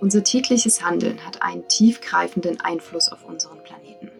[0.00, 4.10] Unser tägliches Handeln hat einen tiefgreifenden Einfluss auf unseren Planeten.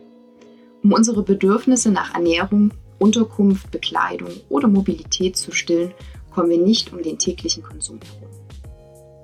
[0.82, 5.94] Um unsere Bedürfnisse nach Ernährung, Unterkunft, Bekleidung oder Mobilität zu stillen,
[6.34, 8.28] kommen wir nicht um den täglichen Konsum herum.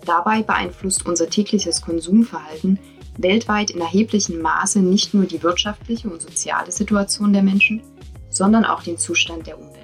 [0.06, 2.78] Dabei beeinflusst unser tägliches Konsumverhalten
[3.18, 7.82] weltweit in erheblichem Maße nicht nur die wirtschaftliche und soziale Situation der Menschen,
[8.30, 9.83] sondern auch den Zustand der Umwelt.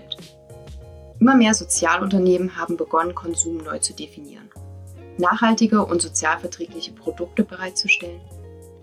[1.20, 4.48] Immer mehr Sozialunternehmen haben begonnen, Konsum neu zu definieren.
[5.18, 8.22] Nachhaltige und sozialverträgliche Produkte bereitzustellen,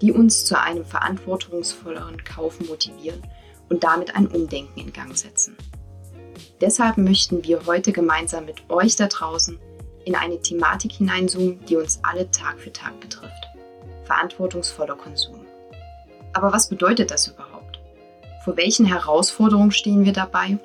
[0.01, 3.23] die uns zu einem verantwortungsvolleren Kaufen motivieren
[3.69, 5.57] und damit ein Umdenken in Gang setzen.
[6.61, 9.57] Deshalb möchten wir heute gemeinsam mit euch da draußen
[10.05, 13.47] in eine Thematik hineinzoomen, die uns alle Tag für Tag betrifft.
[14.05, 15.43] Verantwortungsvoller Konsum.
[16.33, 17.79] Aber was bedeutet das überhaupt?
[18.45, 20.59] Vor welchen Herausforderungen stehen wir dabei?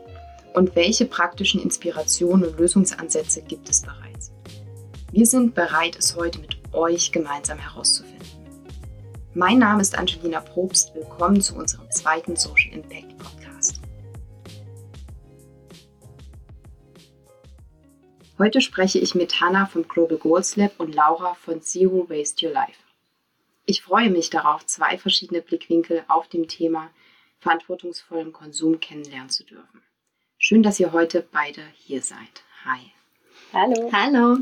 [0.54, 4.32] Und welche praktischen Inspirationen und Lösungsansätze gibt es bereits?
[5.10, 8.26] Wir sind bereit, es heute mit euch gemeinsam herauszufinden.
[9.32, 10.94] Mein Name ist Angelina Probst.
[10.94, 13.80] Willkommen zu unserem zweiten Social Impact Podcast.
[18.38, 22.52] Heute spreche ich mit Hannah vom Global Goals Lab und Laura von Zero Waste Your
[22.52, 22.82] Life.
[23.64, 26.90] Ich freue mich darauf, zwei verschiedene Blickwinkel auf dem Thema
[27.38, 29.82] verantwortungsvollen Konsum kennenlernen zu dürfen.
[30.44, 32.42] Schön, dass ihr heute beide hier seid.
[32.64, 32.80] Hi.
[33.52, 33.92] Hallo.
[33.92, 34.38] Hallo.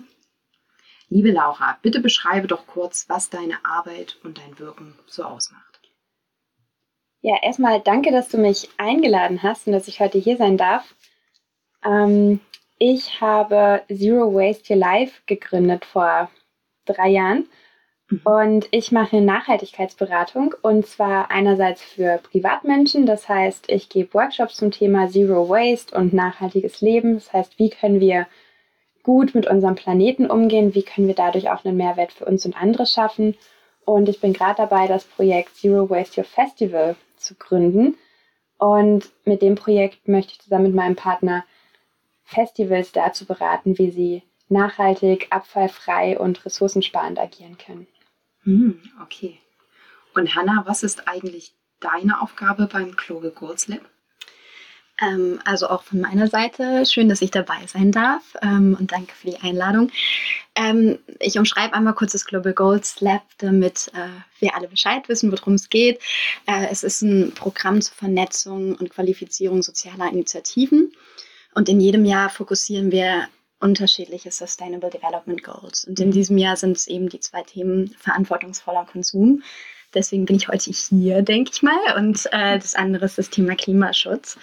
[1.10, 5.78] Liebe Laura, bitte beschreibe doch kurz, was deine Arbeit und dein Wirken so ausmacht.
[7.20, 10.94] Ja, erstmal danke, dass du mich eingeladen hast und dass ich heute hier sein darf.
[11.84, 12.40] Ähm,
[12.78, 16.30] ich habe Zero Waste Your Life gegründet vor
[16.86, 17.46] drei Jahren.
[18.24, 24.70] Und ich mache Nachhaltigkeitsberatung und zwar einerseits für Privatmenschen, das heißt, ich gebe Workshops zum
[24.70, 28.26] Thema Zero Waste und nachhaltiges Leben, das heißt, wie können wir
[29.02, 32.60] gut mit unserem Planeten umgehen, wie können wir dadurch auch einen Mehrwert für uns und
[32.60, 33.36] andere schaffen.
[33.84, 37.96] Und ich bin gerade dabei, das Projekt Zero Waste Your Festival zu gründen.
[38.58, 41.44] Und mit dem Projekt möchte ich zusammen mit meinem Partner
[42.24, 47.86] Festivals dazu beraten, wie sie nachhaltig, abfallfrei und ressourcensparend agieren können.
[48.44, 49.38] Hm, okay.
[50.14, 53.80] Und Hanna, was ist eigentlich deine Aufgabe beim Global Goals Lab?
[55.00, 59.14] Ähm, also auch von meiner Seite schön, dass ich dabei sein darf ähm, und danke
[59.14, 59.90] für die Einladung.
[60.54, 64.08] Ähm, ich umschreibe einmal kurz das Global Goals Lab, damit äh,
[64.40, 66.00] wir alle Bescheid wissen, worum es geht.
[66.46, 70.92] Äh, es ist ein Programm zur Vernetzung und Qualifizierung sozialer Initiativen
[71.54, 73.28] und in jedem Jahr fokussieren wir
[73.60, 75.84] unterschiedliche Sustainable Development Goals.
[75.84, 79.42] Und in diesem Jahr sind es eben die zwei Themen verantwortungsvoller Konsum.
[79.94, 81.96] Deswegen bin ich heute hier, denke ich mal.
[81.96, 84.38] Und äh, das andere ist das Thema Klimaschutz.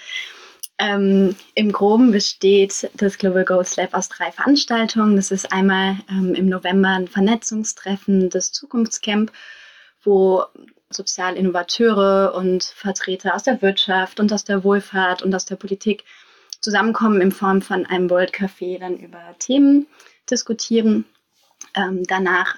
[0.80, 5.16] Ähm, Im Groben besteht das Global Goals Lab aus drei Veranstaltungen.
[5.16, 9.32] Das ist einmal ähm, im November ein Vernetzungstreffen, das Zukunftscamp,
[10.04, 10.44] wo
[10.90, 16.04] Sozialinnovateure und Vertreter aus der Wirtschaft und aus der Wohlfahrt und aus der Politik
[16.68, 19.88] zusammenkommen in Form von einem World Café, dann über Themen
[20.30, 21.06] diskutieren.
[21.74, 22.58] Ähm, danach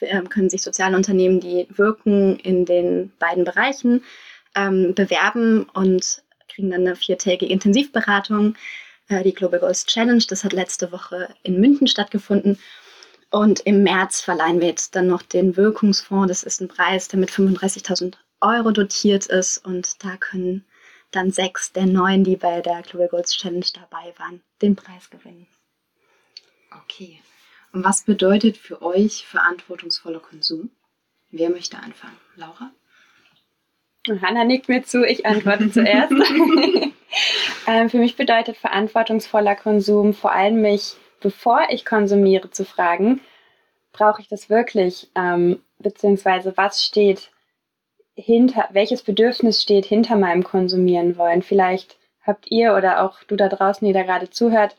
[0.00, 4.04] äh, können sich soziale Unternehmen, die wirken in den beiden Bereichen,
[4.54, 8.56] ähm, bewerben und kriegen dann eine viertägige Intensivberatung,
[9.08, 10.22] äh, die Global Goals Challenge.
[10.28, 12.58] Das hat letzte Woche in München stattgefunden.
[13.30, 16.28] Und im März verleihen wir jetzt dann noch den Wirkungsfonds.
[16.28, 19.64] Das ist ein Preis, der mit 35.000 Euro dotiert ist.
[19.64, 20.66] Und da können
[21.10, 25.46] dann sechs der neun, die bei der Global Goals Challenge dabei waren, den Preis gewinnen.
[26.84, 27.20] Okay.
[27.72, 30.70] Und was bedeutet für euch verantwortungsvoller Konsum?
[31.30, 32.16] Wer möchte anfangen?
[32.36, 32.72] Laura?
[34.22, 36.12] Hanna nickt mir zu, ich antworte zuerst.
[37.66, 43.20] ähm, für mich bedeutet verantwortungsvoller Konsum vor allem mich, bevor ich konsumiere, zu fragen,
[43.92, 45.10] brauche ich das wirklich?
[45.14, 47.30] Ähm, beziehungsweise was steht
[48.14, 51.42] hinter, welches Bedürfnis steht hinter meinem Konsumieren wollen?
[51.42, 54.76] Vielleicht habt ihr oder auch du da draußen, die da gerade zuhört,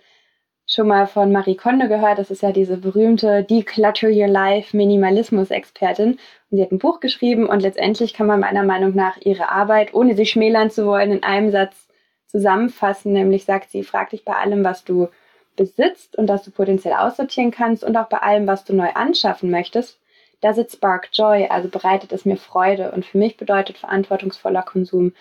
[0.67, 2.17] schon mal von Marie Kondo gehört.
[2.17, 6.11] Das ist ja diese berühmte Declutter Your Life Minimalismus-Expertin.
[6.11, 6.19] Und
[6.49, 10.15] sie hat ein Buch geschrieben und letztendlich kann man meiner Meinung nach ihre Arbeit, ohne
[10.15, 11.87] sie schmälern zu wollen, in einem Satz
[12.27, 13.11] zusammenfassen.
[13.11, 15.09] Nämlich sagt sie, frag dich bei allem, was du
[15.57, 19.51] besitzt und das du potenziell aussortieren kannst und auch bei allem, was du neu anschaffen
[19.51, 19.99] möchtest.
[20.41, 21.47] Does it spark joy?
[21.47, 22.91] Also bereitet es mir Freude.
[22.91, 25.13] Und für mich bedeutet verantwortungsvoller Konsum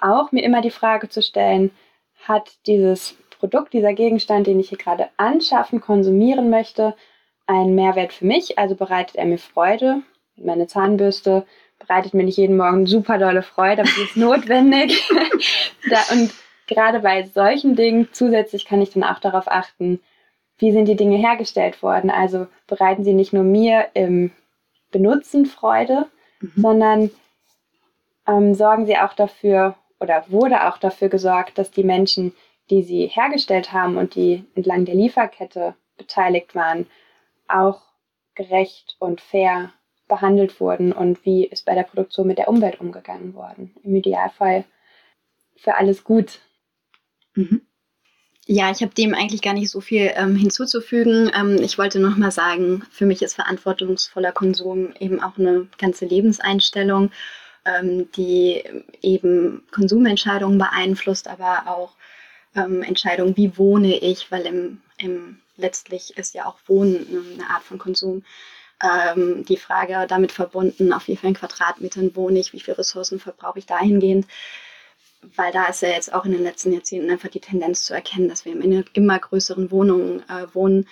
[0.00, 1.70] auch, mir immer die Frage zu stellen,
[2.26, 6.94] hat dieses Produkt, dieser Gegenstand, den ich hier gerade anschaffen, konsumieren möchte,
[7.46, 8.58] einen Mehrwert für mich?
[8.58, 10.02] Also bereitet er mir Freude?
[10.36, 11.46] Meine Zahnbürste
[11.78, 15.08] bereitet mir nicht jeden Morgen super dolle Freude, aber sie ist notwendig.
[15.90, 16.32] da, und
[16.66, 20.00] gerade bei solchen Dingen zusätzlich kann ich dann auch darauf achten,
[20.58, 22.10] wie sind die Dinge hergestellt worden?
[22.10, 24.32] Also bereiten sie nicht nur mir im
[24.90, 26.06] Benutzen Freude,
[26.40, 26.52] mhm.
[26.56, 27.10] sondern
[28.26, 32.32] ähm, sorgen sie auch dafür oder wurde auch dafür gesorgt, dass die Menschen,
[32.70, 36.86] die sie hergestellt haben und die entlang der Lieferkette beteiligt waren,
[37.48, 37.80] auch
[38.34, 39.72] gerecht und fair
[40.06, 43.74] behandelt wurden und wie ist bei der Produktion mit der Umwelt umgegangen worden.
[43.82, 44.64] Im Idealfall
[45.56, 46.40] für alles gut.
[47.34, 47.62] Mhm.
[48.50, 51.30] Ja, ich habe dem eigentlich gar nicht so viel ähm, hinzuzufügen.
[51.34, 56.06] Ähm, ich wollte noch mal sagen, für mich ist verantwortungsvoller Konsum eben auch eine ganze
[56.06, 57.10] Lebenseinstellung,
[57.66, 58.64] ähm, die
[59.02, 61.92] eben Konsumentscheidungen beeinflusst, aber auch
[62.56, 67.64] ähm, Entscheidungen, wie wohne ich, weil im, im letztlich ist ja auch Wohnen eine Art
[67.64, 68.24] von Konsum.
[68.82, 73.58] Ähm, die Frage damit verbunden, auf wie vielen Quadratmetern wohne ich, wie viele Ressourcen verbrauche
[73.58, 74.26] ich dahingehend
[75.36, 78.28] weil da ist ja jetzt auch in den letzten Jahrzehnten einfach die Tendenz zu erkennen,
[78.28, 80.86] dass wir in immer größeren Wohnungen äh, wohnen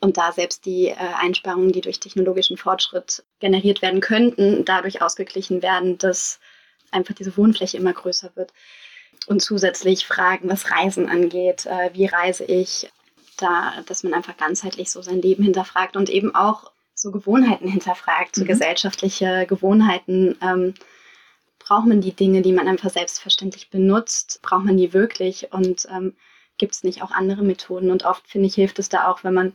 [0.00, 5.62] und da selbst die äh, Einsparungen, die durch technologischen Fortschritt generiert werden könnten, dadurch ausgeglichen
[5.62, 6.40] werden, dass
[6.90, 8.52] einfach diese Wohnfläche immer größer wird.
[9.26, 12.90] Und zusätzlich Fragen, was Reisen angeht, äh, wie reise ich,
[13.38, 18.36] da, dass man einfach ganzheitlich so sein Leben hinterfragt und eben auch so Gewohnheiten hinterfragt,
[18.36, 18.48] so mhm.
[18.48, 20.36] gesellschaftliche Gewohnheiten.
[20.42, 20.74] Ähm,
[21.64, 26.14] braucht man die Dinge, die man einfach selbstverständlich benutzt, braucht man die wirklich und ähm,
[26.58, 27.90] gibt es nicht auch andere Methoden?
[27.90, 29.52] Und oft finde ich, hilft es da auch, wenn man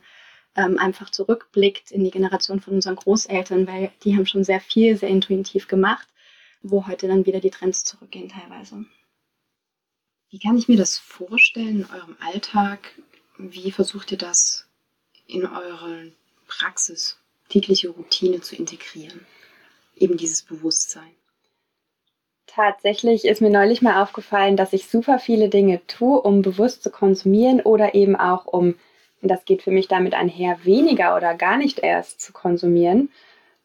[0.55, 4.97] ähm, einfach zurückblickt in die Generation von unseren Großeltern, weil die haben schon sehr viel,
[4.97, 6.07] sehr intuitiv gemacht,
[6.63, 8.85] wo heute dann wieder die Trends zurückgehen teilweise.
[10.31, 12.95] Wie kann ich mir das vorstellen in eurem Alltag?
[13.37, 14.67] Wie versucht ihr das
[15.27, 16.11] in eure
[16.47, 17.19] Praxis,
[17.49, 19.25] tägliche Routine zu integrieren?
[19.95, 21.18] Eben dieses Bewusstsein.
[22.55, 26.89] Tatsächlich ist mir neulich mal aufgefallen, dass ich super viele Dinge tue, um bewusst zu
[26.89, 28.75] konsumieren oder eben auch um,
[29.21, 33.09] und das geht für mich damit einher, weniger oder gar nicht erst zu konsumieren.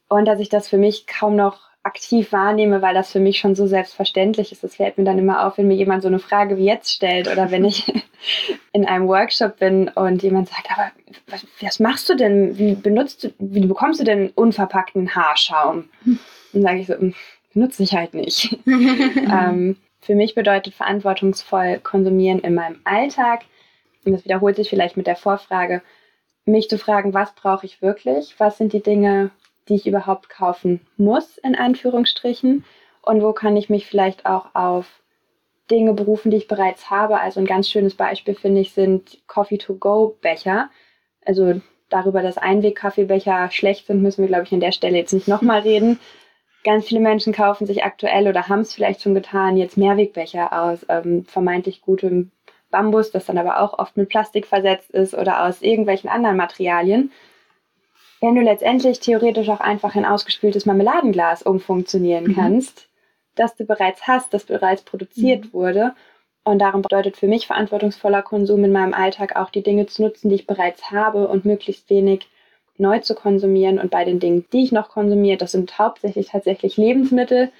[0.09, 3.55] Und dass ich das für mich kaum noch aktiv wahrnehme, weil das für mich schon
[3.55, 4.65] so selbstverständlich ist.
[4.65, 7.29] Das fällt mir dann immer auf, wenn mir jemand so eine Frage wie jetzt stellt
[7.29, 7.93] oder wenn ich
[8.73, 10.91] in einem Workshop bin und jemand sagt, aber
[11.27, 12.59] was, was machst du denn?
[12.59, 15.89] Wie benutzt du, wie bekommst du denn unverpackten Haarschaum?
[16.53, 17.15] Dann sage ich so, hm,
[17.55, 18.59] nutze ich halt nicht.
[18.67, 23.45] ähm, für mich bedeutet verantwortungsvoll konsumieren in meinem Alltag,
[24.05, 25.83] und das wiederholt sich vielleicht mit der Vorfrage,
[26.45, 28.35] mich zu fragen, was brauche ich wirklich?
[28.39, 29.31] Was sind die Dinge,
[29.69, 32.65] die ich überhaupt kaufen muss, in Anführungsstrichen?
[33.03, 34.87] Und wo kann ich mich vielleicht auch auf
[35.71, 37.21] Dinge berufen, die ich bereits habe?
[37.21, 40.69] Also ein ganz schönes Beispiel, finde ich, sind Coffee-to-Go-Becher.
[41.25, 45.29] Also darüber, dass Einweg-Kaffeebecher schlecht sind, müssen wir, glaube ich, an der Stelle jetzt nicht
[45.29, 45.99] nochmal reden.
[46.65, 50.85] Ganz viele Menschen kaufen sich aktuell oder haben es vielleicht schon getan, jetzt Mehrwegbecher aus
[50.89, 52.31] ähm, vermeintlich gutem
[52.71, 57.13] Bambus, das dann aber auch oft mit Plastik versetzt ist oder aus irgendwelchen anderen Materialien.
[58.21, 62.35] Wenn du letztendlich theoretisch auch einfach ein ausgespültes Marmeladenglas umfunktionieren mhm.
[62.35, 62.89] kannst,
[63.35, 65.53] das du bereits hast, das bereits produziert mhm.
[65.53, 65.95] wurde.
[66.45, 70.31] Und darum bedeutet für mich verantwortungsvoller Konsum in meinem Alltag auch die Dinge zu nutzen,
[70.31, 72.27] die ich bereits habe und möglichst wenig
[72.77, 76.77] neu zu konsumieren und bei den Dingen, die ich noch konsumiere, das sind hauptsächlich tatsächlich
[76.77, 77.51] Lebensmittel,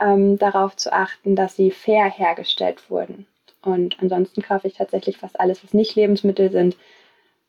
[0.00, 3.26] ähm, darauf zu achten, dass sie fair hergestellt wurden.
[3.62, 6.76] Und ansonsten kaufe ich tatsächlich fast alles, was nicht Lebensmittel sind,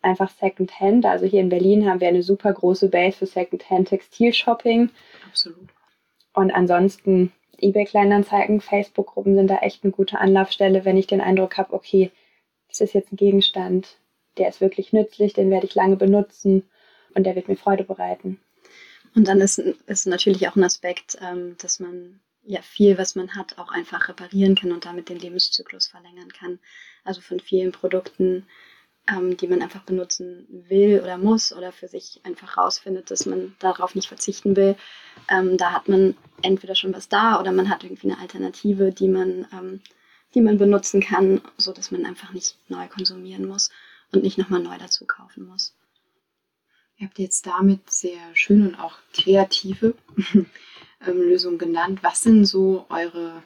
[0.02, 1.06] einfach Secondhand.
[1.06, 4.90] Also hier in Berlin haben wir eine super große Base für Secondhand Textilshopping.
[5.28, 5.70] Absolut.
[6.34, 7.32] Und ansonsten
[7.62, 12.12] eBay-Kleinanzeigen, Facebook-Gruppen sind da echt eine gute Anlaufstelle, wenn ich den Eindruck habe, okay,
[12.70, 13.98] das ist jetzt ein Gegenstand,
[14.38, 16.64] der ist wirklich nützlich, den werde ich lange benutzen
[17.14, 18.40] und der wird mir Freude bereiten.
[19.16, 23.36] Und dann ist, ist natürlich auch ein Aspekt, ähm, dass man ja viel, was man
[23.36, 26.60] hat, auch einfach reparieren kann und damit den Lebenszyklus verlängern kann.
[27.04, 28.46] Also von vielen Produkten,
[29.10, 33.56] ähm, die man einfach benutzen will oder muss oder für sich einfach rausfindet, dass man
[33.60, 34.76] darauf nicht verzichten will.
[35.30, 39.08] Ähm, da hat man entweder schon was da oder man hat irgendwie eine Alternative, die
[39.08, 39.82] man, ähm,
[40.36, 43.70] die man benutzen kann, sodass man einfach nicht neu konsumieren muss
[44.12, 45.74] und nicht nochmal neu dazu kaufen muss.
[47.00, 49.96] Ihr habt jetzt damit sehr schöne und auch kreative
[50.36, 50.48] ähm,
[51.22, 52.00] Lösungen genannt.
[52.02, 53.42] Was sind so eure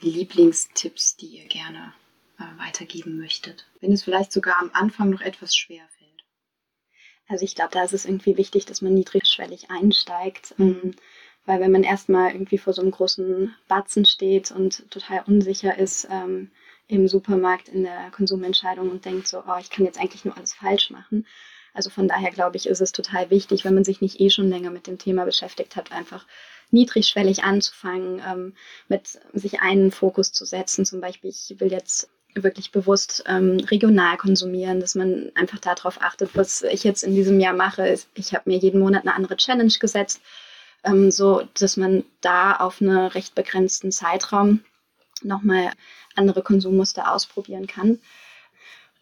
[0.00, 1.92] Lieblingstipps, die ihr gerne
[2.40, 3.66] äh, weitergeben möchtet?
[3.80, 6.24] Wenn es vielleicht sogar am Anfang noch etwas schwer fällt.
[7.28, 10.58] Also ich glaube, da ist es irgendwie wichtig, dass man niedrigschwellig einsteigt.
[10.58, 10.80] Mhm.
[10.82, 10.94] Ähm,
[11.46, 16.06] weil wenn man erstmal irgendwie vor so einem großen Batzen steht und total unsicher ist
[16.10, 16.50] ähm,
[16.88, 20.52] im Supermarkt in der Konsumentscheidung und denkt so, oh, ich kann jetzt eigentlich nur alles
[20.52, 21.26] falsch machen,
[21.74, 24.48] also von daher glaube ich, ist es total wichtig, wenn man sich nicht eh schon
[24.48, 26.26] länger mit dem Thema beschäftigt hat, einfach
[26.70, 28.54] niedrigschwellig anzufangen, ähm,
[28.88, 30.84] mit sich einen Fokus zu setzen.
[30.84, 36.36] Zum Beispiel, ich will jetzt wirklich bewusst ähm, regional konsumieren, dass man einfach darauf achtet,
[36.36, 37.98] was ich jetzt in diesem Jahr mache.
[38.14, 40.20] Ich habe mir jeden Monat eine andere Challenge gesetzt,
[40.84, 44.64] ähm, so dass man da auf einen recht begrenzten Zeitraum
[45.22, 45.70] nochmal
[46.14, 47.98] andere Konsummuster ausprobieren kann.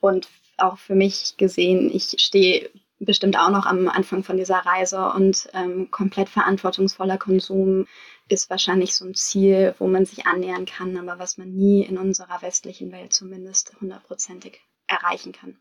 [0.01, 5.11] Und auch für mich gesehen, ich stehe bestimmt auch noch am Anfang von dieser Reise
[5.15, 7.87] und ähm, komplett verantwortungsvoller Konsum
[8.29, 11.99] ist wahrscheinlich so ein Ziel, wo man sich annähern kann, aber was man nie in
[11.99, 15.57] unserer westlichen Welt zumindest hundertprozentig erreichen kann.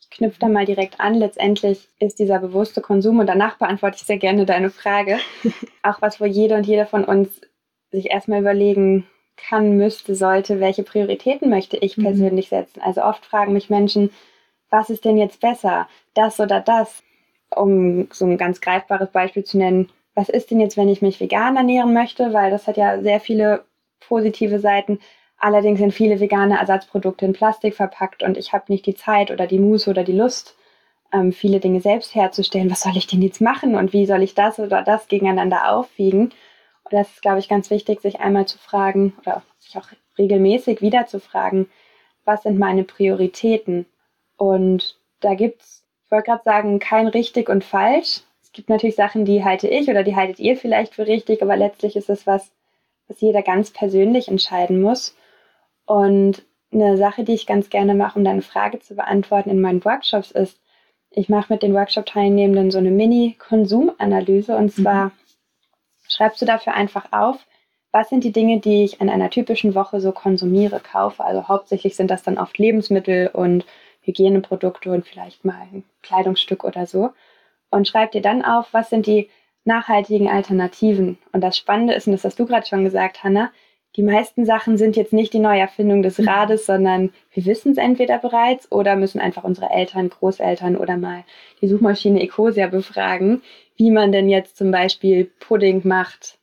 [0.00, 1.14] Ich knüpfe da mal direkt an.
[1.14, 5.18] Letztendlich ist dieser bewusste Konsum, und danach beantworte ich sehr gerne deine Frage,
[5.82, 7.40] auch was, wo jede und jeder von uns
[7.90, 9.06] sich erstmal überlegen
[9.48, 12.04] kann, müsste, sollte, welche Prioritäten möchte ich mhm.
[12.04, 12.80] persönlich setzen.
[12.82, 14.10] Also oft fragen mich Menschen,
[14.70, 17.02] was ist denn jetzt besser, das oder das?
[17.54, 21.20] Um so ein ganz greifbares Beispiel zu nennen, was ist denn jetzt, wenn ich mich
[21.20, 22.32] vegan ernähren möchte?
[22.32, 23.64] Weil das hat ja sehr viele
[24.00, 25.00] positive Seiten.
[25.38, 29.46] Allerdings sind viele vegane Ersatzprodukte in Plastik verpackt und ich habe nicht die Zeit oder
[29.46, 30.56] die Muße oder die Lust,
[31.12, 32.70] ähm, viele Dinge selbst herzustellen.
[32.70, 36.32] Was soll ich denn jetzt machen und wie soll ich das oder das gegeneinander aufwiegen?
[36.90, 41.06] Das ist, glaube ich, ganz wichtig, sich einmal zu fragen oder sich auch regelmäßig wieder
[41.06, 41.68] zu fragen,
[42.24, 43.86] was sind meine Prioritäten?
[44.36, 48.22] Und da gibt es, ich wollte gerade sagen, kein richtig und falsch.
[48.42, 51.56] Es gibt natürlich Sachen, die halte ich oder die haltet ihr vielleicht für richtig, aber
[51.56, 52.50] letztlich ist es was,
[53.08, 55.16] was jeder ganz persönlich entscheiden muss.
[55.86, 59.84] Und eine Sache, die ich ganz gerne mache, um deine Frage zu beantworten in meinen
[59.84, 60.60] Workshops, ist,
[61.10, 65.12] ich mache mit den Workshop-Teilnehmenden so eine Mini-Konsumanalyse und zwar mhm.
[66.10, 67.46] Schreibst du dafür einfach auf,
[67.92, 71.24] was sind die Dinge, die ich in einer typischen Woche so konsumiere, kaufe.
[71.24, 73.64] Also hauptsächlich sind das dann oft Lebensmittel und
[74.02, 77.10] Hygieneprodukte und vielleicht mal ein Kleidungsstück oder so.
[77.70, 79.28] Und schreib dir dann auf, was sind die
[79.64, 81.18] nachhaltigen Alternativen.
[81.32, 83.50] Und das Spannende ist, und das hast du gerade schon gesagt, Hanna,
[83.96, 86.24] die meisten Sachen sind jetzt nicht die Neuerfindung des.
[86.24, 91.24] Rades, sondern wir wissen es entweder bereits oder müssen einfach unsere Eltern, Großeltern oder mal
[91.60, 93.42] die Suchmaschine Ecosia befragen,
[93.80, 96.38] wie man denn jetzt zum Beispiel Pudding macht,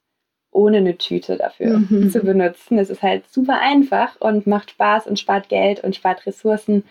[0.50, 2.10] ohne eine Tüte dafür mhm.
[2.10, 2.79] zu benutzen.
[2.79, 6.84] Es ist halt super einfach und macht Spaß und spart Geld und spart Ressourcen.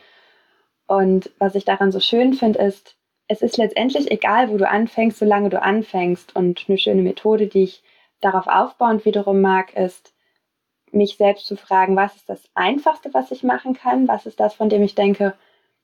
[0.86, 2.94] Und was ich daran so schön finde, ist,
[3.26, 6.36] es ist letztendlich egal, wo du anfängst, solange du anfängst.
[6.36, 7.82] Und eine schöne Methode, die ich
[8.20, 10.14] darauf aufbauend wiederum mag, ist,
[10.92, 14.06] mich selbst zu fragen, was ist das Einfachste, was ich machen kann?
[14.06, 15.34] Was ist das, von dem ich denke,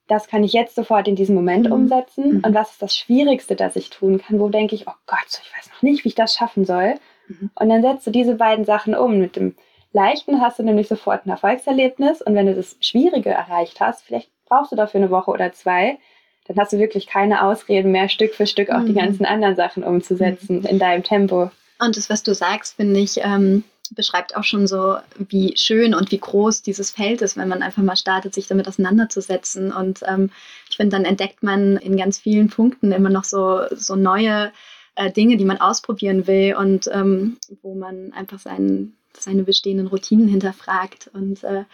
[0.09, 1.73] das kann ich jetzt sofort in diesem Moment mhm.
[1.73, 2.39] umsetzen?
[2.39, 2.43] Mhm.
[2.45, 4.41] Und was ist das Schwierigste, das ich tun kann?
[4.41, 6.95] Wo denke ich, oh Gott, ich weiß noch nicht, wie ich das schaffen soll.
[7.29, 7.51] Mhm.
[7.55, 9.19] Und dann setzt du diese beiden Sachen um.
[9.19, 9.55] Mit dem
[9.93, 12.23] Leichten hast du nämlich sofort ein Erfolgserlebnis.
[12.23, 15.99] Und wenn du das Schwierige erreicht hast, vielleicht brauchst du dafür eine Woche oder zwei,
[16.47, 18.87] dann hast du wirklich keine Ausreden mehr, Stück für Stück auch mhm.
[18.87, 20.67] die ganzen anderen Sachen umzusetzen mhm.
[20.67, 21.51] in deinem Tempo.
[21.79, 26.11] Und das, was du sagst, finde ich, ähm, beschreibt auch schon so, wie schön und
[26.11, 29.73] wie groß dieses Feld ist, wenn man einfach mal startet, sich damit auseinanderzusetzen.
[29.73, 30.31] Und ähm,
[30.71, 34.53] ich finde, dann entdeckt man in ganz vielen Punkten immer noch so, so neue
[34.95, 40.29] äh, Dinge, die man ausprobieren will und ähm, wo man einfach seinen, seine bestehenden Routinen
[40.29, 41.11] hinterfragt.
[41.13, 41.65] Und äh,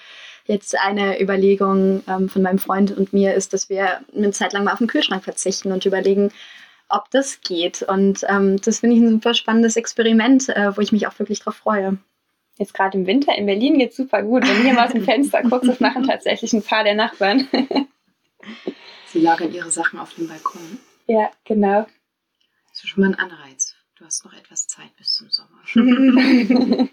[0.49, 4.65] Jetzt eine Überlegung ähm, von meinem Freund und mir ist, dass wir eine Zeit lang
[4.65, 6.33] mal auf den Kühlschrank verzichten und überlegen,
[6.89, 7.83] ob das geht.
[7.83, 11.41] Und ähm, das finde ich ein super spannendes Experiment, äh, wo ich mich auch wirklich
[11.41, 11.99] drauf freue.
[12.59, 14.43] Jetzt gerade im Winter in Berlin geht es super gut.
[14.43, 17.49] Wenn du hier mal aus dem Fenster guckst, das machen tatsächlich ein paar der Nachbarn.
[19.07, 20.79] Sie lagern ihre Sachen auf dem Balkon.
[21.07, 21.87] Ja, genau.
[22.71, 23.75] Das ist schon mal ein Anreiz.
[23.97, 25.61] Du hast noch etwas Zeit bis zum Sommer.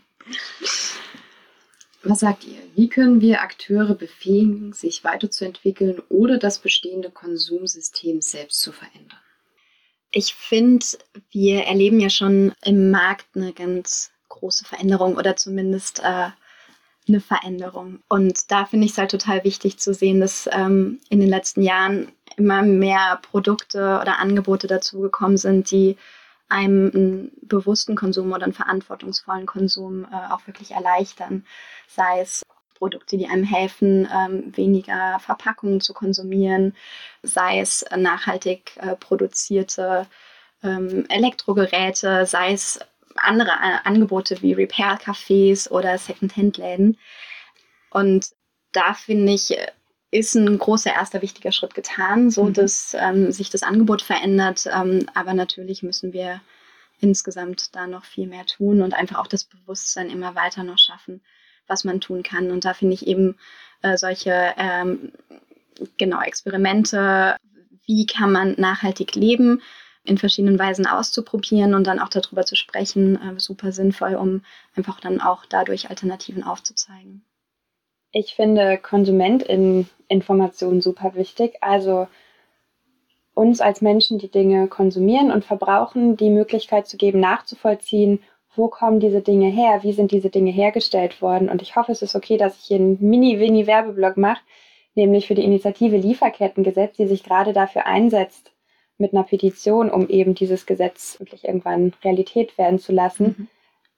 [2.03, 2.59] Was sagt ihr?
[2.75, 9.19] Wie können wir Akteure befähigen, sich weiterzuentwickeln oder das bestehende Konsumsystem selbst zu verändern?
[10.17, 10.85] Ich finde,
[11.29, 16.29] wir erleben ja schon im Markt eine ganz große Veränderung oder zumindest äh,
[17.05, 17.99] eine Veränderung.
[18.07, 21.61] Und da finde ich es halt total wichtig zu sehen, dass ähm, in den letzten
[21.61, 25.97] Jahren immer mehr Produkte oder Angebote dazugekommen sind, die
[26.47, 31.45] einem einen bewussten Konsum oder einen verantwortungsvollen Konsum äh, auch wirklich erleichtern.
[31.89, 32.41] Sei es
[32.75, 36.75] Produkte, die einem helfen, ähm, weniger Verpackungen zu konsumieren,
[37.23, 40.05] sei es nachhaltig äh, produzierte
[40.63, 42.79] ähm, Elektrogeräte, sei es
[43.15, 46.97] andere äh, Angebote wie Repair-Cafés oder Second-Hand-Läden.
[47.89, 48.29] Und
[48.71, 49.57] da finde ich,
[50.11, 52.53] ist ein großer erster wichtiger Schritt getan, so mhm.
[52.53, 54.67] dass ähm, sich das Angebot verändert.
[54.71, 56.41] Ähm, aber natürlich müssen wir
[56.99, 61.21] insgesamt da noch viel mehr tun und einfach auch das Bewusstsein immer weiter noch schaffen,
[61.67, 62.51] was man tun kann.
[62.51, 63.35] Und da finde ich eben
[63.81, 65.11] äh, solche ähm,
[65.97, 67.35] genau Experimente,
[67.85, 69.61] wie kann man nachhaltig leben,
[70.03, 74.43] in verschiedenen Weisen auszuprobieren und dann auch darüber zu sprechen, äh, super sinnvoll, um
[74.75, 77.25] einfach dann auch dadurch Alternativen aufzuzeigen.
[78.11, 81.55] Ich finde KonsumentInnen-Informationen super wichtig.
[81.61, 82.07] Also
[83.33, 88.19] uns als Menschen, die Dinge konsumieren und verbrauchen, die Möglichkeit zu geben, nachzuvollziehen,
[88.57, 91.49] wo kommen diese Dinge her, wie sind diese Dinge hergestellt worden.
[91.49, 94.41] Und ich hoffe, es ist okay, dass ich hier einen mini-winnie-Werbeblock mache,
[94.95, 98.51] nämlich für die Initiative Lieferkettengesetz, die sich gerade dafür einsetzt,
[98.97, 103.47] mit einer Petition, um eben dieses Gesetz wirklich irgendwann Realität werden zu lassen, mhm.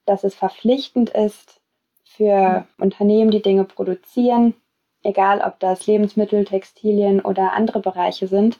[0.06, 1.60] dass es verpflichtend ist
[2.04, 2.84] für mhm.
[2.84, 4.54] Unternehmen, die Dinge produzieren,
[5.02, 8.58] egal ob das Lebensmittel, Textilien oder andere Bereiche sind,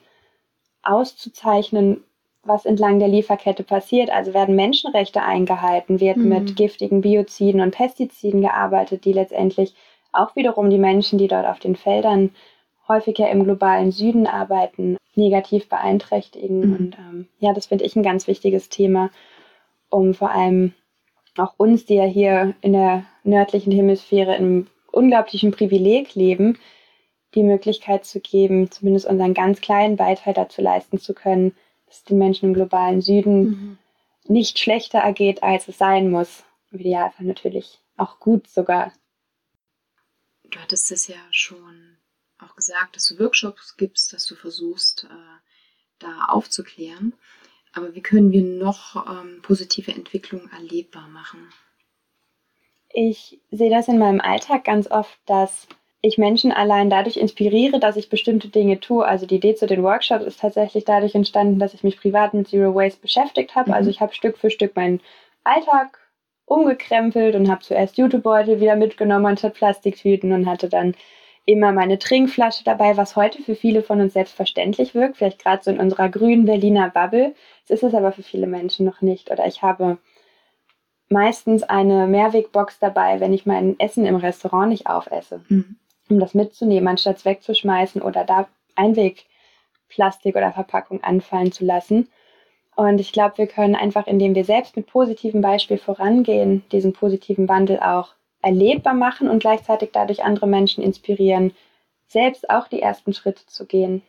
[0.83, 2.05] auszuzeichnen,
[2.49, 4.11] was entlang der Lieferkette passiert.
[4.11, 6.29] Also werden Menschenrechte eingehalten, wird mhm.
[6.29, 9.75] mit giftigen Bioziden und Pestiziden gearbeitet, die letztendlich
[10.13, 12.31] auch wiederum die Menschen, die dort auf den Feldern
[12.89, 16.61] häufiger im globalen Süden arbeiten, negativ beeinträchtigen.
[16.61, 16.77] Mhm.
[16.77, 19.11] Und ähm, ja, das finde ich ein ganz wichtiges Thema,
[19.91, 20.73] um vor allem
[21.37, 26.59] auch uns, die ja hier in der nördlichen Hemisphäre im unglaublichen Privileg leben,
[27.35, 31.55] die Möglichkeit zu geben, zumindest unseren ganz kleinen Beitrag dazu leisten zu können,
[31.91, 33.79] es den Menschen im globalen Süden mhm.
[34.25, 36.45] nicht schlechter ergeht, als es sein muss.
[36.71, 38.93] Im Idealfall natürlich auch gut sogar.
[40.45, 41.97] Du hattest es ja schon
[42.39, 45.39] auch gesagt, dass du Workshops gibst, dass du versuchst, äh,
[45.99, 47.15] da aufzuklären.
[47.73, 51.53] Aber wie können wir noch ähm, positive Entwicklungen erlebbar machen?
[52.91, 55.69] Ich sehe das in meinem Alltag ganz oft, dass
[56.09, 59.07] ich Menschen allein dadurch inspiriere, dass ich bestimmte Dinge tue.
[59.07, 62.49] Also die Idee zu den Workshops ist tatsächlich dadurch entstanden, dass ich mich privat mit
[62.49, 63.71] Zero Waste beschäftigt habe.
[63.71, 63.75] Mhm.
[63.75, 65.01] Also ich habe Stück für Stück meinen
[65.45, 65.99] Alltag
[66.47, 70.95] umgekrempelt und habe zuerst Jutebeutel wieder mitgenommen anstatt Plastiktüten und hatte dann
[71.45, 75.71] immer meine Trinkflasche dabei, was heute für viele von uns selbstverständlich wirkt, vielleicht gerade so
[75.71, 77.35] in unserer grünen Berliner Bubble.
[77.65, 79.31] Es ist es aber für viele Menschen noch nicht.
[79.31, 79.99] Oder ich habe
[81.11, 85.43] meistens eine Mehrwegbox dabei, wenn ich mein Essen im Restaurant nicht aufesse.
[85.49, 85.77] Mhm
[86.11, 92.09] um das mitzunehmen, anstatt es wegzuschmeißen oder da Einwegplastik oder Verpackung anfallen zu lassen.
[92.77, 97.49] Und ich glaube, wir können einfach, indem wir selbst mit positivem Beispiel vorangehen, diesen positiven
[97.49, 101.53] Wandel auch erlebbar machen und gleichzeitig dadurch andere Menschen inspirieren,
[102.07, 104.03] selbst auch die ersten Schritte zu gehen.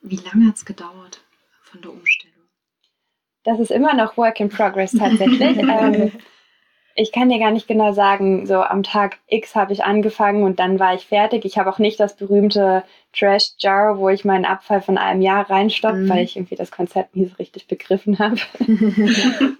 [0.00, 1.22] Wie lange hat es gedauert
[1.62, 2.32] von der Umstellung?
[3.44, 5.58] Das ist immer noch Work in Progress tatsächlich.
[5.58, 6.12] ähm,
[6.94, 10.58] ich kann dir gar nicht genau sagen, so am Tag X habe ich angefangen und
[10.58, 11.44] dann war ich fertig.
[11.44, 15.48] Ich habe auch nicht das berühmte Trash Jar, wo ich meinen Abfall von einem Jahr
[15.48, 16.08] reinstopfe, mhm.
[16.08, 18.36] weil ich irgendwie das Konzept nie so richtig begriffen habe.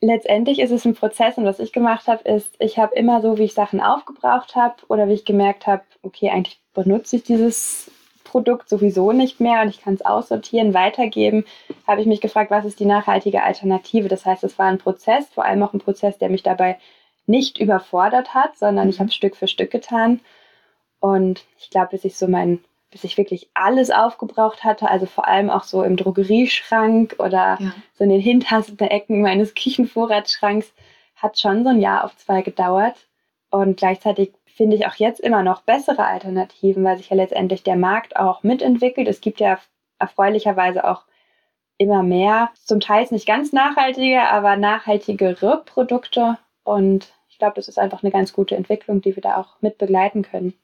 [0.00, 3.38] Letztendlich ist es ein Prozess und was ich gemacht habe, ist, ich habe immer so,
[3.38, 7.90] wie ich Sachen aufgebraucht habe oder wie ich gemerkt habe, okay, eigentlich benutze ich dieses
[8.36, 11.46] Produkt sowieso nicht mehr und ich kann es aussortieren, weitergeben,
[11.86, 14.08] habe ich mich gefragt, was ist die nachhaltige Alternative?
[14.08, 16.76] Das heißt, es war ein Prozess, vor allem auch ein Prozess, der mich dabei
[17.24, 18.90] nicht überfordert hat, sondern mhm.
[18.90, 20.20] ich habe Stück für Stück getan.
[21.00, 25.26] Und ich glaube, bis ich so mein, bis ich wirklich alles aufgebraucht hatte, also vor
[25.26, 27.72] allem auch so im Drogerieschrank oder ja.
[27.94, 30.74] so in den hintersten Ecken meines Küchenvorratsschranks,
[31.16, 32.96] hat schon so ein Jahr auf zwei gedauert.
[33.48, 37.76] Und gleichzeitig finde ich auch jetzt immer noch bessere Alternativen, weil sich ja letztendlich der
[37.76, 39.06] Markt auch mitentwickelt.
[39.06, 39.58] Es gibt ja
[39.98, 41.04] erfreulicherweise auch
[41.76, 46.38] immer mehr, zum Teil nicht ganz nachhaltige, aber nachhaltigere Produkte.
[46.64, 49.76] Und ich glaube, das ist einfach eine ganz gute Entwicklung, die wir da auch mit
[49.76, 50.54] begleiten können.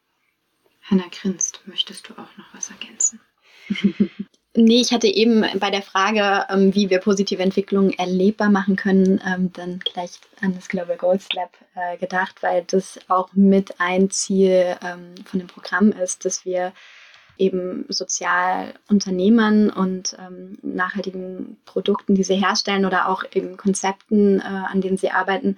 [0.84, 1.60] Hanna grinst.
[1.66, 3.20] Möchtest du auch noch was ergänzen?
[4.54, 9.18] Nee, ich hatte eben bei der Frage, ähm, wie wir positive Entwicklungen erlebbar machen können,
[9.26, 14.10] ähm, dann gleich an das Global Goals Lab äh, gedacht, weil das auch mit ein
[14.10, 16.74] Ziel ähm, von dem Programm ist, dass wir
[17.38, 24.82] eben Sozialunternehmern und ähm, nachhaltigen Produkten, die sie herstellen oder auch eben Konzepten, äh, an
[24.82, 25.56] denen sie arbeiten,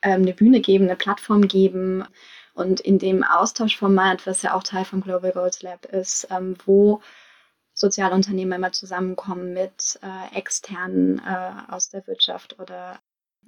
[0.00, 2.04] ähm, eine Bühne geben, eine Plattform geben.
[2.54, 7.02] Und in dem Austauschformat, was ja auch Teil vom Global Goals Lab ist, ähm, wo
[7.74, 13.00] Sozialunternehmen immer zusammenkommen mit äh, externen äh, aus der Wirtschaft oder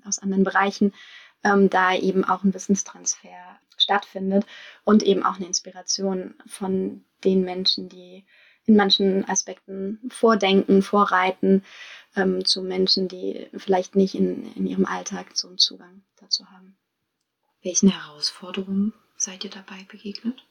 [0.05, 0.95] aus anderen Bereichen,
[1.43, 4.47] ähm, da eben auch ein Wissenstransfer stattfindet
[4.85, 8.25] und eben auch eine Inspiration von den Menschen, die
[8.67, 11.63] in manchen Aspekten vordenken, vorreiten,
[12.17, 16.77] ähm, zu Menschen, die vielleicht nicht in, in ihrem Alltag so einen Zugang dazu haben.
[17.63, 20.47] Welchen Herausforderungen seid ihr dabei begegnet?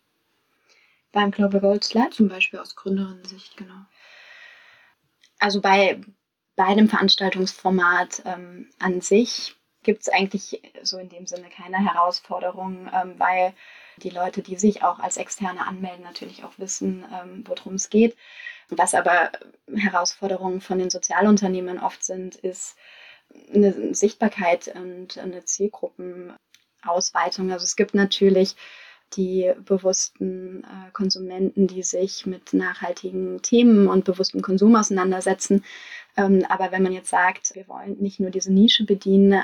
[1.13, 2.13] Beim Global Gold Lab?
[2.13, 3.85] Zum Beispiel aus Gründerinnen-Sicht, genau.
[5.39, 6.01] Also bei,
[6.57, 12.89] bei dem Veranstaltungsformat ähm, an sich gibt es eigentlich so in dem Sinne keine Herausforderungen,
[12.93, 13.53] ähm, weil
[13.97, 18.15] die Leute, die sich auch als Externe anmelden, natürlich auch wissen, ähm, worum es geht.
[18.69, 19.31] Was aber
[19.73, 22.75] Herausforderungen von den Sozialunternehmen oft sind, ist
[23.53, 27.51] eine Sichtbarkeit und eine Zielgruppenausweitung.
[27.51, 28.55] Also es gibt natürlich
[29.15, 35.63] die bewussten äh, Konsumenten, die sich mit nachhaltigen Themen und bewusstem Konsum auseinandersetzen.
[36.15, 39.41] Ähm, aber wenn man jetzt sagt, wir wollen nicht nur diese Nische bedienen äh,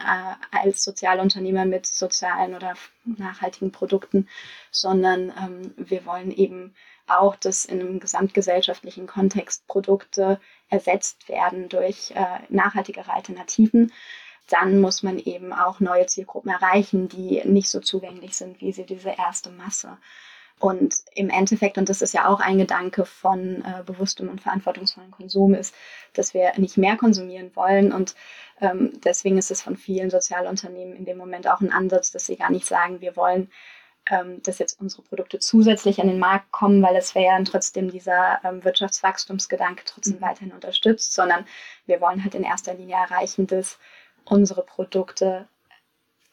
[0.51, 2.73] als Sozialunternehmer mit sozialen oder
[3.05, 4.27] nachhaltigen Produkten,
[4.71, 6.73] sondern ähm, wir wollen eben
[7.07, 13.91] auch, dass in einem gesamtgesellschaftlichen Kontext Produkte ersetzt werden durch äh, nachhaltigere Alternativen,
[14.49, 18.85] dann muss man eben auch neue Zielgruppen erreichen, die nicht so zugänglich sind wie sie
[18.85, 19.97] diese erste Masse.
[20.59, 25.11] Und im Endeffekt, und das ist ja auch ein Gedanke von äh, bewusstem und verantwortungsvollem
[25.11, 25.73] Konsum, ist,
[26.13, 27.93] dass wir nicht mehr konsumieren wollen.
[27.93, 28.13] Und
[28.59, 32.35] ähm, deswegen ist es von vielen Sozialunternehmen in dem Moment auch ein Ansatz, dass sie
[32.35, 33.49] gar nicht sagen, wir wollen,
[34.09, 37.89] ähm, dass jetzt unsere Produkte zusätzlich an den Markt kommen, weil es wäre ja trotzdem
[37.89, 40.21] dieser ähm, Wirtschaftswachstumsgedanke trotzdem mhm.
[40.21, 41.45] weiterhin unterstützt, sondern
[41.85, 43.79] wir wollen halt in erster Linie erreichen, dass
[44.29, 45.47] unsere Produkte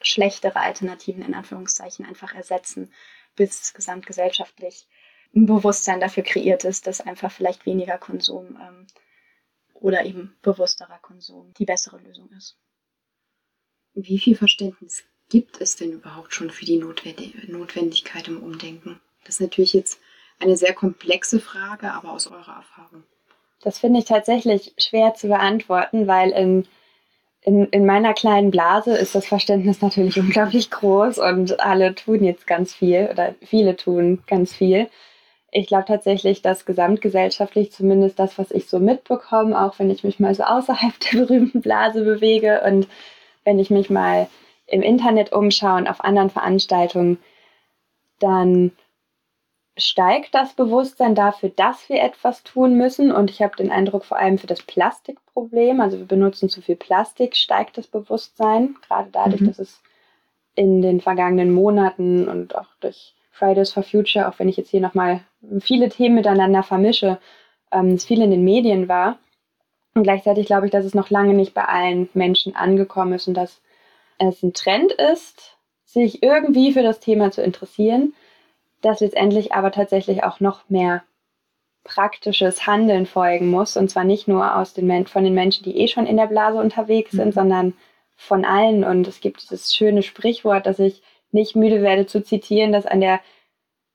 [0.01, 2.93] schlechtere Alternativen in Anführungszeichen einfach ersetzen,
[3.35, 4.87] bis gesamtgesellschaftlich
[5.35, 8.87] ein Bewusstsein dafür kreiert ist, dass einfach vielleicht weniger Konsum ähm,
[9.75, 12.57] oder eben bewussterer Konsum die bessere Lösung ist.
[13.95, 19.01] Wie viel Verständnis gibt es denn überhaupt schon für die Notwendigkeit im Umdenken?
[19.25, 19.99] Das ist natürlich jetzt
[20.39, 23.05] eine sehr komplexe Frage, aber aus eurer Erfahrung.
[23.61, 26.69] Das finde ich tatsächlich schwer zu beantworten, weil in
[27.47, 32.47] in, in meiner kleinen Blase ist das Verständnis natürlich unglaublich groß und alle tun jetzt
[32.47, 34.89] ganz viel oder viele tun ganz viel.
[35.53, 40.19] Ich glaube tatsächlich, dass gesamtgesellschaftlich zumindest das, was ich so mitbekomme, auch wenn ich mich
[40.19, 42.89] mal so außerhalb der berühmten Blase bewege und
[43.45, 44.27] wenn ich mich mal
[44.67, 47.19] im Internet umschaue und auf anderen Veranstaltungen,
[48.19, 48.73] dann
[49.77, 53.13] steigt das Bewusstsein dafür, dass wir etwas tun müssen.
[53.13, 56.77] Und ich habe den Eindruck, vor allem für das Plastikproblem, also wir benutzen zu viel
[56.77, 59.47] Plastik, steigt das Bewusstsein, gerade dadurch, mhm.
[59.49, 59.83] dass es
[60.55, 64.81] in den vergangenen Monaten und auch durch Fridays for Future, auch wenn ich jetzt hier
[64.81, 65.21] nochmal
[65.61, 67.19] viele Themen miteinander vermische,
[67.71, 69.19] ähm, es viel in den Medien war.
[69.95, 73.35] Und gleichzeitig glaube ich, dass es noch lange nicht bei allen Menschen angekommen ist und
[73.35, 73.61] dass
[74.19, 78.15] es ein Trend ist, sich irgendwie für das Thema zu interessieren
[78.87, 81.03] dass letztendlich aber tatsächlich auch noch mehr
[81.83, 83.77] praktisches Handeln folgen muss.
[83.77, 86.59] Und zwar nicht nur aus den, von den Menschen, die eh schon in der Blase
[86.59, 87.33] unterwegs sind, mhm.
[87.33, 87.75] sondern
[88.17, 88.85] von allen.
[88.85, 93.01] Und es gibt dieses schöne Sprichwort, das ich nicht müde werde zu zitieren, das an
[93.01, 93.21] der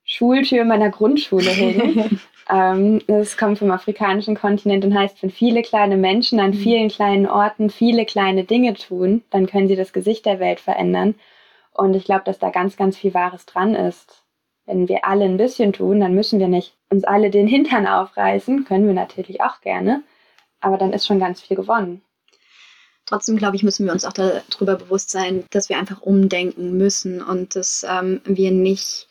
[0.04, 2.20] Schultür meiner Grundschule hing.
[2.50, 6.54] ähm, das kommt vom afrikanischen Kontinent und heißt, wenn viele kleine Menschen an mhm.
[6.54, 11.14] vielen kleinen Orten viele kleine Dinge tun, dann können sie das Gesicht der Welt verändern.
[11.72, 14.21] Und ich glaube, dass da ganz, ganz viel Wahres dran ist
[14.66, 18.64] wenn wir alle ein bisschen tun, dann müssen wir nicht uns alle den Hintern aufreißen,
[18.64, 20.02] können wir natürlich auch gerne,
[20.60, 22.02] aber dann ist schon ganz viel gewonnen.
[23.06, 27.20] Trotzdem, glaube ich, müssen wir uns auch darüber bewusst sein, dass wir einfach umdenken müssen
[27.20, 29.08] und dass ähm, wir nicht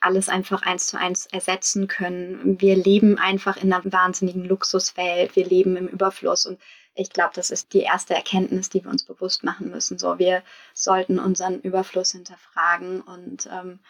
[0.00, 2.58] alles einfach eins zu eins ersetzen können.
[2.60, 6.58] Wir leben einfach in einer wahnsinnigen Luxuswelt, wir leben im Überfluss und
[6.94, 9.98] ich glaube, das ist die erste Erkenntnis, die wir uns bewusst machen müssen.
[9.98, 10.42] So, wir
[10.74, 13.80] sollten unseren Überfluss hinterfragen und ähm,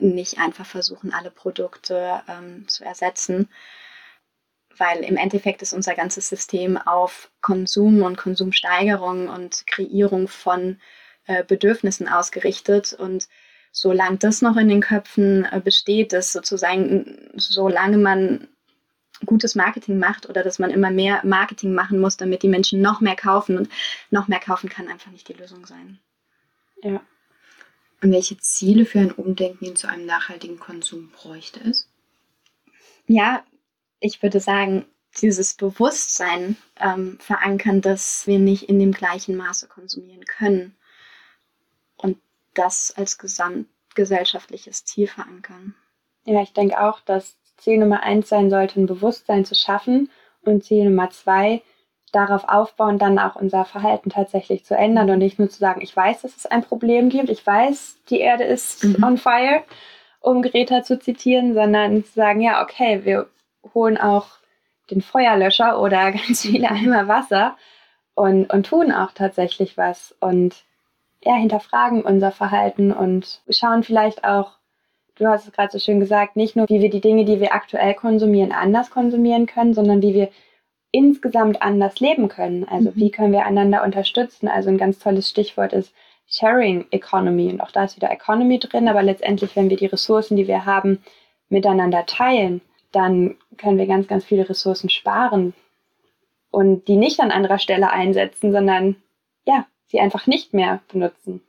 [0.00, 3.48] nicht einfach versuchen, alle Produkte ähm, zu ersetzen,
[4.76, 10.80] weil im Endeffekt ist unser ganzes System auf Konsum und Konsumsteigerung und Kreierung von
[11.26, 13.28] äh, Bedürfnissen ausgerichtet und
[13.72, 18.48] solange das noch in den Köpfen äh, besteht, dass sozusagen, solange man
[19.26, 23.00] gutes Marketing macht oder dass man immer mehr Marketing machen muss, damit die Menschen noch
[23.00, 23.68] mehr kaufen und
[24.10, 25.98] noch mehr kaufen kann einfach nicht die Lösung sein.
[26.82, 27.00] Ja.
[28.02, 31.88] Und welche Ziele für ein Umdenken hin zu einem nachhaltigen Konsum bräuchte es?
[33.06, 33.44] Ja,
[33.98, 34.86] ich würde sagen,
[35.20, 40.76] dieses Bewusstsein ähm, verankern, dass wir nicht in dem gleichen Maße konsumieren können.
[41.96, 42.18] Und
[42.54, 45.74] das als gesamtgesellschaftliches Ziel verankern.
[46.24, 50.10] Ja, ich denke auch, dass Ziel Nummer eins sein sollte, ein Bewusstsein zu schaffen.
[50.42, 51.62] Und Ziel Nummer zwei,
[52.12, 55.94] darauf aufbauen, dann auch unser Verhalten tatsächlich zu ändern und nicht nur zu sagen, ich
[55.94, 59.02] weiß, dass es ein Problem gibt, ich weiß, die Erde ist mhm.
[59.04, 59.62] on fire,
[60.20, 63.28] um Greta zu zitieren, sondern zu sagen, ja, okay, wir
[63.74, 64.26] holen auch
[64.90, 67.56] den Feuerlöscher oder ganz viele Eimer Wasser
[68.14, 70.64] und, und tun auch tatsächlich was und
[71.22, 74.52] ja, hinterfragen unser Verhalten und schauen vielleicht auch,
[75.16, 77.54] du hast es gerade so schön gesagt, nicht nur, wie wir die Dinge, die wir
[77.54, 80.30] aktuell konsumieren, anders konsumieren können, sondern wie wir
[80.92, 82.66] insgesamt anders leben können.
[82.68, 82.96] Also mhm.
[82.96, 84.48] wie können wir einander unterstützen?
[84.48, 85.92] Also ein ganz tolles Stichwort ist
[86.28, 87.50] Sharing Economy.
[87.50, 90.64] Und auch da ist wieder Economy drin, aber letztendlich, wenn wir die Ressourcen, die wir
[90.64, 91.02] haben,
[91.48, 92.60] miteinander teilen,
[92.92, 95.54] dann können wir ganz, ganz viele Ressourcen sparen
[96.50, 98.96] und die nicht an anderer Stelle einsetzen, sondern
[99.44, 101.42] ja, sie einfach nicht mehr benutzen.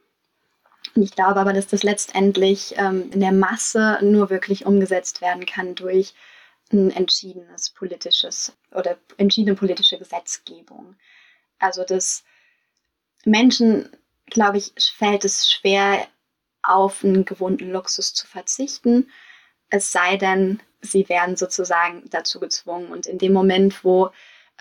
[0.95, 5.75] Ich glaube aber, dass das letztendlich ähm, in der Masse nur wirklich umgesetzt werden kann
[5.75, 6.13] durch
[6.73, 10.95] ein entschiedenes politisches oder entschiedene politische Gesetzgebung.
[11.59, 12.23] Also dass
[13.25, 13.89] Menschen,
[14.27, 16.07] glaube ich, fällt es schwer,
[16.63, 19.09] auf einen gewohnten Luxus zu verzichten,
[19.71, 22.91] es sei denn, sie werden sozusagen dazu gezwungen.
[22.91, 24.11] Und in dem Moment, wo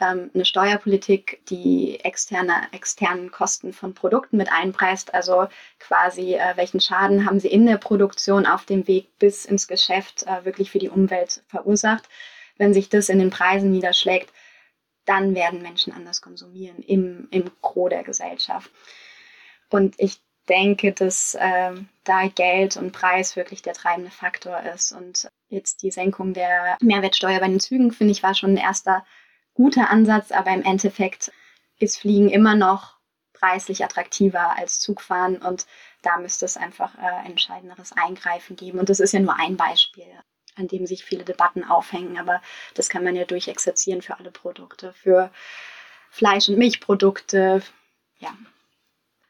[0.00, 6.80] ähm, eine Steuerpolitik die externe, externen Kosten von Produkten mit einpreist, also quasi äh, welchen
[6.80, 10.78] Schaden haben sie in der Produktion auf dem Weg bis ins Geschäft äh, wirklich für
[10.78, 12.08] die Umwelt verursacht.
[12.56, 14.32] Wenn sich das in den Preisen niederschlägt,
[15.06, 18.70] dann werden Menschen anders konsumieren im, im Gros der Gesellschaft.
[19.70, 21.72] Und ich denke, dass äh,
[22.04, 24.92] da Geld und Preis wirklich der treibende Faktor ist.
[24.92, 29.04] Und jetzt die Senkung der Mehrwertsteuer bei den Zügen, finde ich, war schon ein erster
[29.54, 31.32] guter Ansatz, aber im Endeffekt
[31.78, 32.98] ist Fliegen immer noch
[33.32, 35.66] preislich attraktiver als Zugfahren und
[36.02, 38.78] da müsste es einfach äh, entscheidenderes Eingreifen geben.
[38.78, 40.12] Und das ist ja nur ein Beispiel,
[40.56, 42.42] an dem sich viele Debatten aufhängen, aber
[42.74, 45.30] das kann man ja durchexerzieren für alle Produkte, für
[46.10, 47.62] Fleisch- und Milchprodukte,
[48.18, 48.36] ja.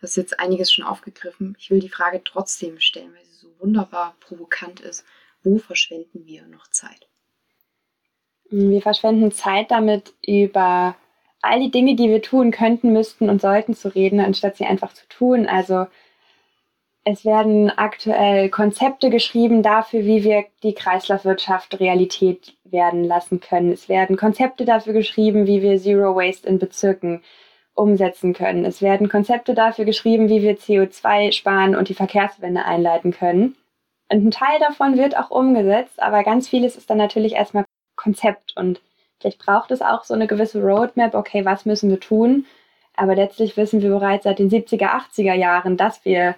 [0.00, 1.54] Das ist jetzt einiges schon aufgegriffen.
[1.58, 5.04] Ich will die Frage trotzdem stellen, weil sie so wunderbar provokant ist.
[5.42, 7.09] Wo verschwenden wir noch Zeit?
[8.50, 10.96] Wir verschwenden Zeit damit, über
[11.42, 14.92] all die Dinge, die wir tun könnten, müssten und sollten zu reden, anstatt sie einfach
[14.92, 15.46] zu tun.
[15.46, 15.86] Also
[17.04, 23.72] es werden aktuell Konzepte geschrieben dafür, wie wir die Kreislaufwirtschaft Realität werden lassen können.
[23.72, 27.22] Es werden Konzepte dafür geschrieben, wie wir Zero Waste in Bezirken
[27.74, 28.66] umsetzen können.
[28.66, 33.56] Es werden Konzepte dafür geschrieben, wie wir CO2 sparen und die Verkehrswende einleiten können.
[34.12, 37.64] Und ein Teil davon wird auch umgesetzt, aber ganz vieles ist dann natürlich erstmal
[38.00, 38.80] Konzept und
[39.18, 42.46] vielleicht braucht es auch so eine gewisse Roadmap, okay, was müssen wir tun?
[42.94, 46.36] Aber letztlich wissen wir bereits seit den 70er, 80er Jahren, dass wir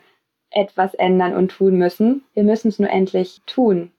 [0.51, 2.25] etwas ändern und tun müssen.
[2.35, 3.91] Wir müssen es nur endlich tun.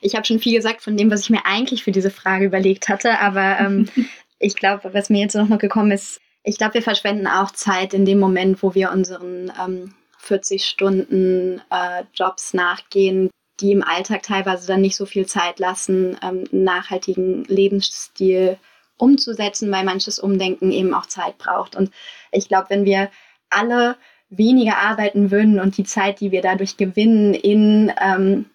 [0.00, 2.88] Ich habe schon viel gesagt von dem, was ich mir eigentlich für diese Frage überlegt
[2.88, 3.88] hatte, aber ähm,
[4.38, 7.94] ich glaube, was mir jetzt noch mal gekommen ist, ich glaube, wir verschwenden auch Zeit
[7.94, 13.28] in dem Moment, wo wir unseren ähm, 40 Stunden äh, Jobs nachgehen,
[13.60, 18.58] die im Alltag teilweise dann nicht so viel Zeit lassen, ähm, einen nachhaltigen Lebensstil
[18.96, 21.76] umzusetzen, weil manches Umdenken eben auch Zeit braucht.
[21.76, 21.90] Und
[22.32, 23.10] ich glaube, wenn wir
[23.50, 23.96] alle
[24.30, 28.46] weniger arbeiten würden und die Zeit, die wir dadurch gewinnen, in ähm,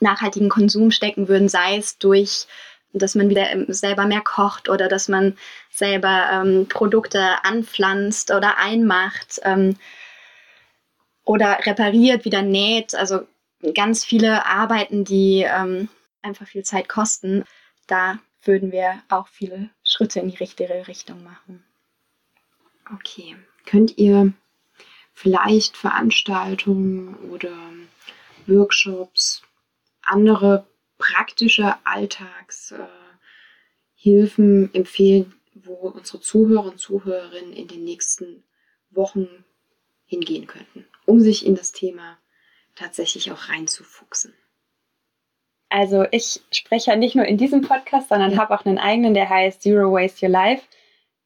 [0.00, 2.46] nachhaltigen Konsum stecken würden, sei es durch,
[2.92, 5.36] dass man wieder ähm, selber mehr kocht oder dass man
[5.70, 9.76] selber ähm, Produkte anpflanzt oder einmacht ähm,
[11.24, 12.94] oder repariert, wieder näht.
[12.94, 13.26] Also
[13.74, 15.88] ganz viele Arbeiten, die ähm,
[16.22, 17.44] einfach viel Zeit kosten,
[17.86, 21.64] da würden wir auch viele Schritte in die richtige Richtung machen.
[22.94, 23.36] Okay.
[23.64, 24.32] Könnt ihr
[25.12, 27.52] vielleicht Veranstaltungen oder
[28.46, 29.42] Workshops,
[30.02, 30.66] andere
[30.98, 38.44] praktische Alltagshilfen äh, empfehlen, wo unsere Zuhörer und Zuhörerinnen in den nächsten
[38.90, 39.26] Wochen
[40.04, 42.18] hingehen könnten, um sich in das Thema
[42.76, 44.34] tatsächlich auch reinzufuchsen?
[45.68, 49.28] Also ich spreche ja nicht nur in diesem Podcast, sondern habe auch einen eigenen, der
[49.28, 50.62] heißt Zero Waste Your Life.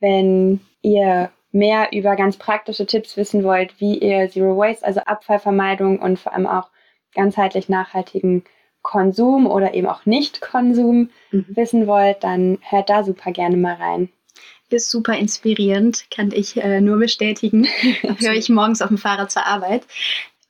[0.00, 5.98] Wenn ihr mehr über ganz praktische Tipps wissen wollt, wie ihr Zero Waste, also Abfallvermeidung
[5.98, 6.70] und vor allem auch
[7.14, 8.44] ganzheitlich nachhaltigen
[8.82, 11.46] Konsum oder eben auch Nicht-Konsum mhm.
[11.48, 14.08] wissen wollt, dann hört da super gerne mal rein.
[14.70, 17.64] Ist super inspirierend, kann ich äh, nur bestätigen.
[18.18, 19.84] Höre ich morgens auf dem Fahrrad zur Arbeit.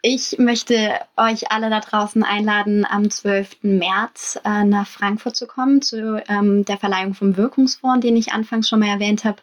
[0.02, 3.58] Ich möchte euch alle da draußen einladen, am 12.
[3.62, 8.66] März äh, nach Frankfurt zu kommen, zu ähm, der Verleihung vom Wirkungsfonds, den ich anfangs
[8.66, 9.42] schon mal erwähnt habe.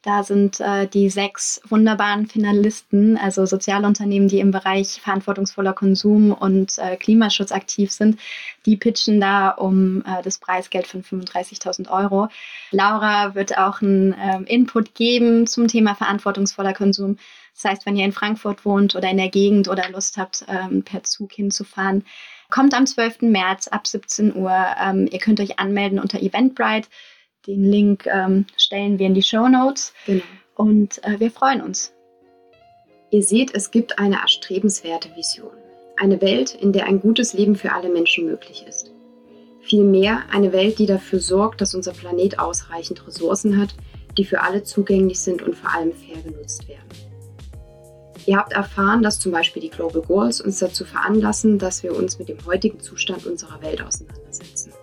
[0.00, 6.78] Da sind äh, die sechs wunderbaren Finalisten, also Sozialunternehmen, die im Bereich verantwortungsvoller Konsum und
[6.78, 8.18] äh, Klimaschutz aktiv sind.
[8.64, 12.28] Die pitchen da um äh, das Preisgeld von 35.000 Euro.
[12.70, 17.18] Laura wird auch einen ähm, Input geben zum Thema verantwortungsvoller Konsum.
[17.60, 20.84] Das heißt, wenn ihr in Frankfurt wohnt oder in der Gegend oder Lust habt, ähm,
[20.84, 22.04] per Zug hinzufahren,
[22.50, 23.22] kommt am 12.
[23.22, 24.54] März ab 17 Uhr.
[24.80, 26.88] Ähm, ihr könnt euch anmelden unter Eventbrite.
[27.48, 29.92] Den Link ähm, stellen wir in die Show Notes.
[30.06, 30.22] Genau.
[30.54, 31.92] Und äh, wir freuen uns.
[33.10, 35.50] Ihr seht, es gibt eine erstrebenswerte Vision.
[35.96, 38.92] Eine Welt, in der ein gutes Leben für alle Menschen möglich ist.
[39.62, 43.74] Vielmehr eine Welt, die dafür sorgt, dass unser Planet ausreichend Ressourcen hat,
[44.16, 47.07] die für alle zugänglich sind und vor allem fair genutzt werden.
[48.28, 52.18] Ihr habt erfahren, dass zum Beispiel die Global Goals uns dazu veranlassen, dass wir uns
[52.18, 54.74] mit dem heutigen Zustand unserer Welt auseinandersetzen.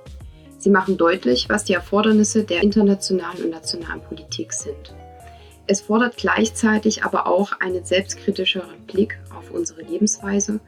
[0.58, 4.96] Sie machen deutlich, was die Erfordernisse der internationalen und nationalen Politik sind.
[5.68, 10.60] Es fordert gleichzeitig aber auch einen selbstkritischeren Blick auf unsere Lebensweise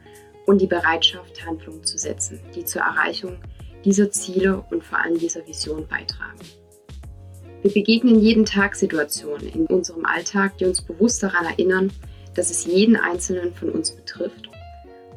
[0.46, 3.38] und die Bereitschaft, Handlungen zu setzen, die zur Erreichung
[3.84, 6.38] dieser Ziele und vor allem dieser Vision beitragen.
[7.62, 11.90] Wir begegnen jeden Tag Situationen in unserem Alltag, die uns bewusst daran erinnern,
[12.38, 14.48] dass es jeden Einzelnen von uns betrifft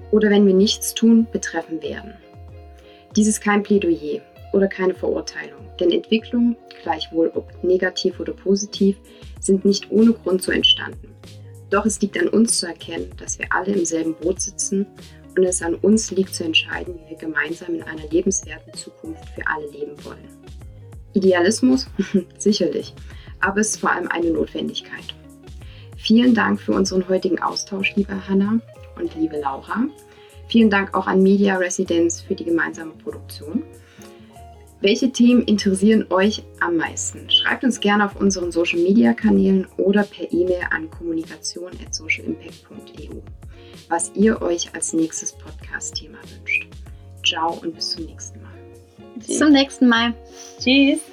[0.09, 2.15] oder wenn wir nichts tun, betreffen werden.
[3.15, 4.21] Dies ist kein Plädoyer
[4.53, 8.97] oder keine Verurteilung, denn Entwicklungen, gleichwohl ob negativ oder positiv,
[9.39, 11.13] sind nicht ohne Grund so entstanden.
[11.69, 14.87] Doch es liegt an uns zu erkennen, dass wir alle im selben Boot sitzen
[15.37, 19.45] und es an uns liegt zu entscheiden, wie wir gemeinsam in einer lebenswerten Zukunft für
[19.45, 20.27] alle leben wollen.
[21.13, 21.85] Idealismus?
[22.39, 22.95] Sicherlich,
[23.41, 25.13] aber es ist vor allem eine Notwendigkeit.
[26.01, 28.59] Vielen Dank für unseren heutigen Austausch, liebe Hanna
[28.99, 29.85] und liebe Laura.
[30.47, 33.61] Vielen Dank auch an Media Residence für die gemeinsame Produktion.
[34.81, 37.29] Welche Themen interessieren euch am meisten?
[37.29, 43.21] Schreibt uns gerne auf unseren Social Media Kanälen oder per E-Mail an kommunikation.socialimpact.eu,
[43.87, 46.67] was ihr euch als nächstes Podcast-Thema wünscht.
[47.23, 48.49] Ciao und bis zum nächsten Mal.
[49.17, 50.15] Bis zum nächsten Mal.
[50.59, 51.10] Tschüss.